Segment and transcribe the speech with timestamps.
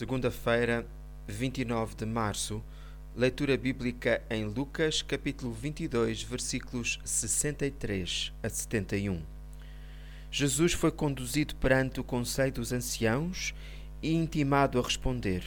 [0.00, 0.86] Segunda-feira,
[1.28, 2.64] 29 de março,
[3.14, 9.20] leitura bíblica em Lucas, capítulo 22, versículos 63 a 71.
[10.30, 13.54] Jesus foi conduzido perante o conselho dos anciãos
[14.02, 15.44] e intimado a responder: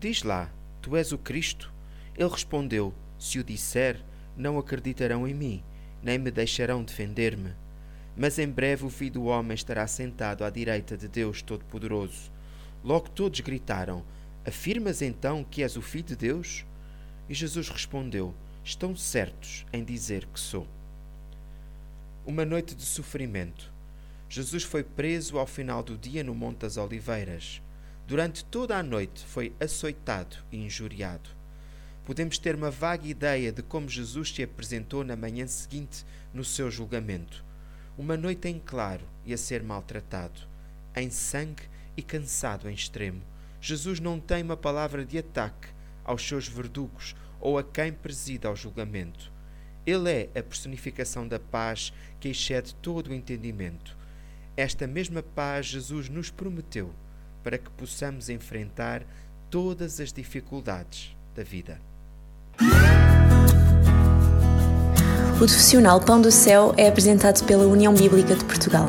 [0.00, 0.50] Diz lá,
[0.80, 1.70] tu és o Cristo?
[2.16, 4.02] Ele respondeu: Se o disser,
[4.34, 5.62] não acreditarão em mim,
[6.02, 7.52] nem me deixarão defender-me.
[8.16, 12.37] Mas em breve o Filho do Homem estará sentado à direita de Deus Todo-Poderoso.
[12.88, 14.02] Logo todos gritaram:
[14.46, 16.64] Afirmas então que és o Filho de Deus?
[17.28, 18.34] E Jesus respondeu:
[18.64, 20.66] Estão certos em dizer que sou.
[22.24, 23.70] Uma noite de sofrimento.
[24.26, 27.60] Jesus foi preso ao final do dia no Monte das Oliveiras.
[28.06, 31.28] Durante toda a noite foi açoitado e injuriado.
[32.06, 36.70] Podemos ter uma vaga ideia de como Jesus se apresentou na manhã seguinte no seu
[36.70, 37.44] julgamento.
[37.98, 40.40] Uma noite em claro e a ser maltratado,
[40.96, 41.68] em sangue
[41.98, 43.20] e cansado em extremo,
[43.60, 45.66] Jesus não tem uma palavra de ataque
[46.04, 49.32] aos seus verdugos ou a quem presida ao julgamento.
[49.84, 53.96] Ele é a personificação da paz que excede todo o entendimento.
[54.56, 56.94] Esta mesma paz Jesus nos prometeu
[57.42, 59.02] para que possamos enfrentar
[59.50, 61.80] todas as dificuldades da vida.
[65.34, 68.88] O profissional Pão do Céu é apresentado pela União Bíblica de Portugal.